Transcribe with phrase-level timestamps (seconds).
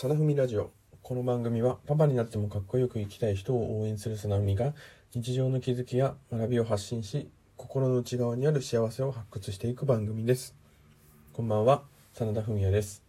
[0.00, 0.70] さなふみラジオ。
[1.02, 4.72] この番組はパパになってもかっこよく生きたい人を応援するさなふみが
[5.14, 7.28] 日常の気づきや学びを発信し、
[7.58, 10.54] 心の内側にある幸せを発掘していく番組です。
[11.34, 11.82] こんばんは、
[12.14, 13.02] 真田文也です。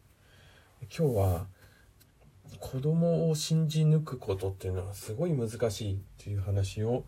[0.81, 1.45] 今日は
[2.59, 7.05] 子供を信じ抜くことっていうのはすごい難しいっていう話を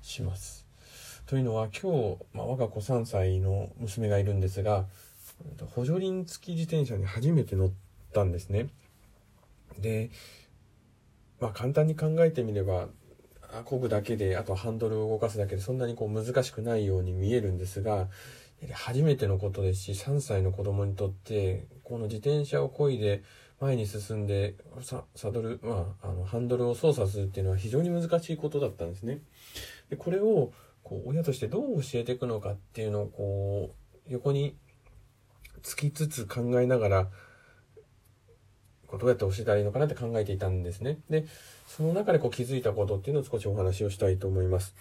[0.00, 0.66] します。
[1.26, 4.86] というのは今日、まあ、我が子3歳の娘がいるんですが、
[5.74, 7.70] 補助輪付き自転車に初めて乗っ
[8.14, 8.70] たんですね。
[9.80, 10.10] で、
[11.40, 12.88] まあ簡単に考えてみれば、
[13.42, 18.08] あ漕ぐだけで、あとハンドルを動かすだけでそんなにこう難しくないように見えるんですが、
[18.72, 23.22] 初めてのことですし、3歳の子供にとって、この自転車を漕いで
[23.60, 29.20] 前に進んで、ササドル、まあ、あの、ハンドルを操作するっていうのは非常に難しいことだったんですね。
[29.90, 33.74] で、これを、こう、親としてどう教えていくのかっていうのを、こ
[34.08, 34.56] う、横に
[35.62, 37.08] つきつつ考えながら、
[38.86, 40.98] こうどうやって教えたらいいのかなって考えていたんですね。
[41.10, 41.24] で、
[41.66, 44.74] その中でこう気づいたことっていうのを少しお話をしたいと思います。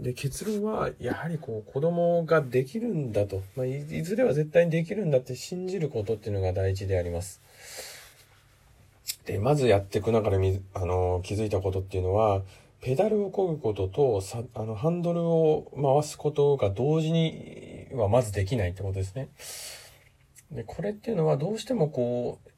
[0.00, 7.40] で、結論は、やはりこう子供ができるんだと、まあ、いずれは絶対にできるんだって信じることっていうのが大事であります。
[9.26, 12.42] で、まずやっていく中でみ、あの、気づいたことっていうのは、
[12.80, 19.28] ペダルを漕ぐことと、さ、あの、ハンドルを回すことが同時にはまずできないってことですね。
[20.50, 22.49] で、これっていうのはどうしてもこう、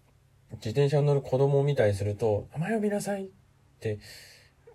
[0.56, 3.28] 自転車に乗る子供を見たりすると、名前を見なさいっ
[3.81, 3.98] て、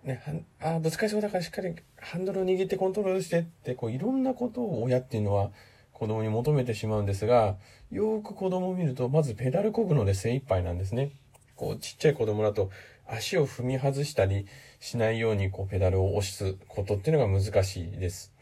[0.04, 0.22] ね、
[0.58, 5.50] はあ、ぶつかりそうだからしっかりハンドルを握ってコントロールしてって、こう、いろんなことを親っていうのは
[5.92, 7.56] 子供に求めてしまうんですが、
[7.90, 11.10] よーく子供を見ると、まずペダル漕ぐので精一杯なんですね。
[11.56, 12.70] こう、ちっちゃい子供だと、
[13.06, 14.46] 足を踏み外したり
[14.80, 18.32] しないように、こう、ペダルを押すことっていうのが難しいです。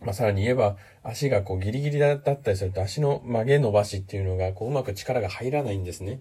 [0.00, 6.20] まあ、さらに言えば、足がこうギリギリだったりすると、足の曲げ伸ばしっていうのが、こう、うまく力が入らないんですね。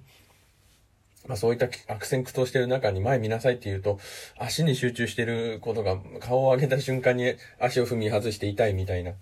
[1.27, 3.99] まあ、そういった悪戦苦闘してる中に前見なさいって言うと、
[4.37, 9.13] 足に集中してることが、顔を上げた瞬間に足を踏み外して痛いみたいな、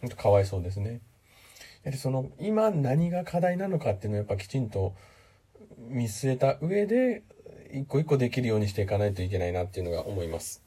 [0.00, 1.00] ほんとかわいそうですね。
[1.82, 4.94] やはりその、今何が課題なのかっていうのをやっぱきちんと
[5.78, 7.22] 見据えた上で、
[7.72, 10.62] 一個一個できるようにしていかないといけないなっていうのが思います。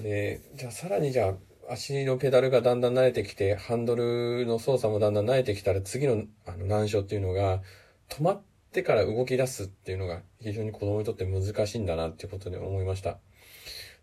[0.00, 1.34] で、じゃあさらにじゃあ、
[1.70, 7.62] 足のペダルがだんだん慣れてきて、ハンドルの操作もだんだん慣れてきたら、次のあの難所っていうのが、
[8.08, 13.18] 止まってから動き出すっていうのが非常に子供にとって難しいんだなっていうことで思いました。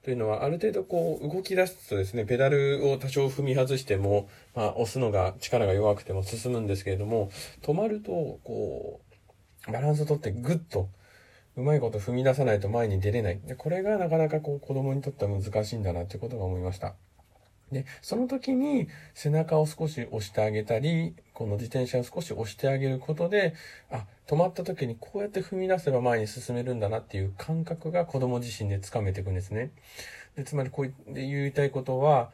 [0.04, 7.32] というのは、ある程度こう動き出すとですね、ペダルを多少踏み外しても、まあ押すのが力が弱くても進むんですけれども、
[7.64, 8.12] 止まると、
[8.44, 9.02] こ
[9.68, 10.90] う、バランスをとってグッと、
[11.58, 13.40] うまいこと踏み出さないと前に出れない。
[13.44, 16.94] で、これがなかなかこう子供にとっては難しいんだなってことが思いました。
[17.72, 23.54] で、その時に背中を少し押してあげたり、この自転車を少し押してあげることで、
[23.92, 29.72] あ、止まった時にこうやって踏み出せば前に進めるんだなっていう感覚が子供自身でつかめていくんですね。
[30.36, 32.32] で、つまりこう言いたいことは、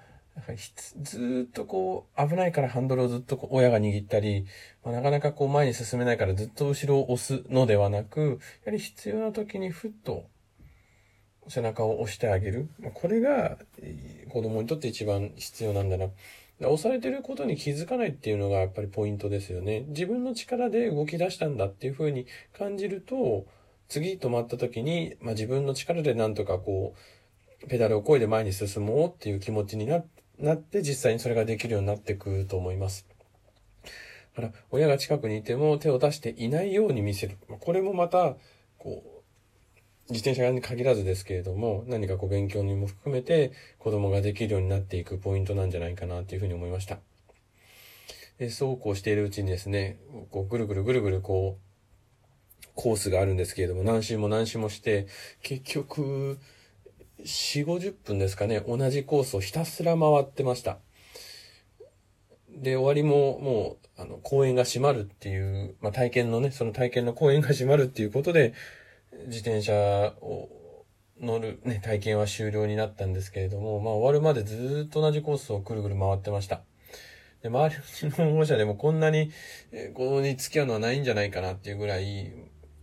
[1.04, 4.46] ずっとこう、危ないからハンドルをずっと親が握ったり、
[4.84, 10.26] まあ、なかなかこう前に進めないからずっと後ろを押すのではなく、やはり必要な時にふっと
[11.48, 12.70] 背中を押してあげる。
[12.94, 13.58] これが
[14.30, 16.08] 子供にとって一番必要なんだな。
[16.68, 19.86] 押されてることに気づかないっていうのがやっぱりポイントですよね。
[19.88, 22.28] 自分の力で動き出したんだっていうふうに
[22.58, 23.46] 感じると、
[23.88, 26.96] 次止まった時に、まあ、自分の力でなんとかこ
[27.64, 30.04] う、ペダルを漕いで前に進もうっていう気持ちにな
[30.40, 33.06] なって実際にそれができるようになってくると思います。
[34.36, 37.38] だから、親が近くにいても手を出していないように見せる。
[37.60, 38.36] これもまた、
[38.78, 39.11] こう、
[40.12, 47.00] 自転車に限らずですけれども、何かこう勉強にも含めて子供ができるようになっていくポイントなんじゃないかなというふうに思いました。
[48.38, 49.98] でそうこうしているうちにですね、
[50.32, 55.08] こうぐるぐるぐるぐるこう、コースがあるんですけれども、何周も何周もして、
[55.44, 56.40] 結局、
[57.24, 60.80] 4、50分ですかね、同じコースをひたすら回ってました。
[62.50, 68.54] で、終わりももう、あの、公園が閉まるっていう、まあ、体験のね、その体験の公園が閉まるっていうことで、
[69.28, 69.74] 自転車
[70.22, 70.50] を
[71.20, 76.64] 乗るね、体験は終了になったんですけれども、まあ終わるまでずっと同じコースをくるぐる回ってました。
[77.42, 79.32] で、周りの保護者でもこんなに、
[79.72, 82.34] えー、子供に付き合うのはないんじゃないかなっていうぐらい、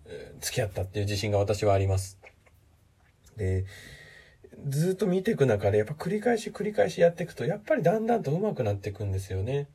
[0.07, 2.19] えー、付き合ったっていう自信が私はあります。
[3.37, 3.65] で、
[4.67, 9.69] ずっと見ていく中で、やっぱ繰り返し繰り返しやっていくと、やっぱりだんだんと上手くなっていくんですよね。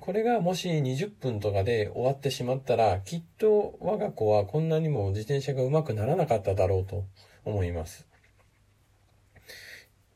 [0.00, 7.04] これがもし20分とかで終わってしまったら、きっと我が子はこんなにも自転車が上手くならなかっただろうと
[7.44, 8.06] 思います。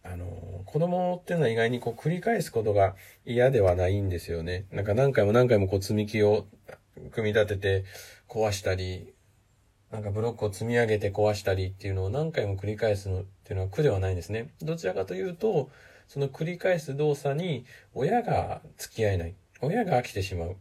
[0.03, 2.97] あの、子供っていうのは意外にこう繰り返すことが
[3.27, 4.65] 嫌ではないんですよね。
[4.71, 6.47] なんか何回も何回もこう積み木を
[7.11, 7.85] 組み立てて
[8.29, 9.13] 壊したり、
[9.91, 14.55] なんかブロックを積み上げて壊したりっていうのを何回も繰り返すのっていうのは苦ではないんですね。
[14.63, 15.71] どちらかというと、
[16.09, 19.35] その繰り返す動作に親が付き合えない。
[19.61, 20.57] 親が飽きてしまう。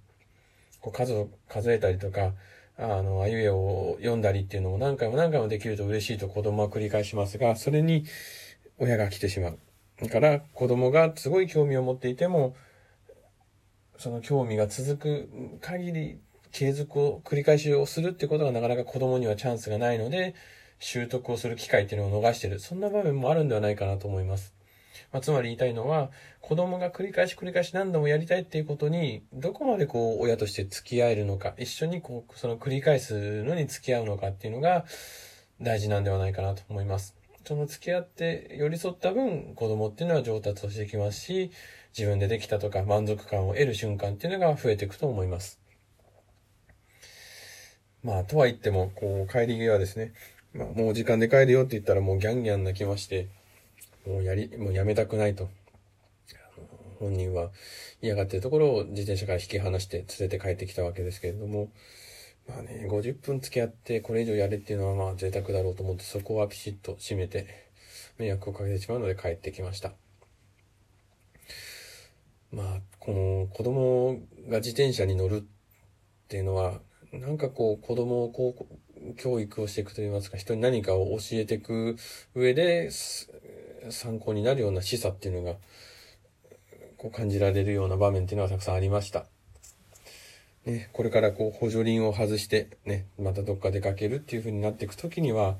[0.82, 2.34] こう数を数えたりとか、
[2.78, 8.06] あの、あいうえを読んだりっていうのも何回も何回もできると嬉しいと子供は繰り返しますが、それに
[8.78, 9.60] 親が来てしまう。
[10.02, 12.56] だから子供がすごい興味を持っていても、
[13.98, 16.20] その興味が続く限り
[16.52, 20.36] 継続を繰り返しをするってことがなかなか子供にはチャンスがないので、
[20.80, 22.60] 習得をする機会っていうのを逃してる。
[22.60, 24.55] そんな場面もあるんではないかなと思います。
[25.12, 26.12] まあ、つまり言いたいのは、
[26.42, 34.86] 子供が繰り返し繰り返し何度もやりたいっていうことに、どこまでこう、親として付き合えるのか、一緒にこう、その繰り返すのに付き合うのかっていうのが
[35.62, 37.16] 大事なんではないかなと思います。
[37.46, 41.52] その付き合って寄り添った分、子供っていうのは上達をしてきますし、
[41.98, 45.60] 自分でできたとか満足感を得る瞬間っていうのが増えていくと思います。
[48.04, 50.14] まあ、とは言っても、こう、帰り際ですね。
[50.54, 53.30] まあ、もう時間で帰るよって言ったらもうギャンギャン泣きまして、
[54.06, 55.50] もうやり、もうやめたくないと。
[57.00, 57.52] 本人は
[58.02, 61.70] 嫌がってるところを自転車から引き離して連れて帰ってきたわけですけれども、
[62.48, 67.48] まあね、50分付き合ってこれ以上やれっていうのはまあ贅沢だろうと思ってそこはピシッと締めて
[68.18, 69.94] 迷惑をかけてしまうので帰ってきました。
[72.52, 76.80] まあ、この子供が自転車に乗るっていうのは、
[77.12, 78.68] なんかこう子供をこ
[79.12, 81.98] う教育をしていくといいますか、人に何かを教えていく
[82.34, 82.92] 上で、
[83.92, 85.58] 参考になるような示唆っていうのが、
[86.98, 89.26] こう感じられるような場面っていうのはたくさんありました。
[90.66, 95.58] ね、これからこう補助輪を外してね、またどっか出かけるっていう風になっていくときには、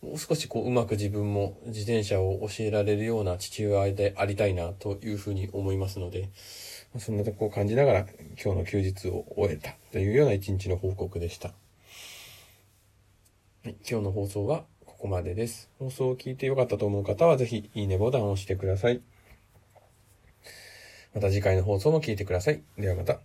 [0.00, 6.30] もう少しこううまく自分も自転車を教えられるような父親でありたいなというふうに思いますので、
[6.98, 8.06] そんなとこを感じながら
[8.42, 11.48] 今日の休日を終えたというような一日の報告でした。
[11.48, 11.54] は
[13.70, 14.64] い、今日の放送は
[14.98, 15.70] ここまでです。
[15.78, 19.00] 放送を聞いてよかったと思う方はぜひいいねボタンを押してください。
[21.14, 22.62] また次回の放送も聞いてください。
[22.76, 23.20] ではまた。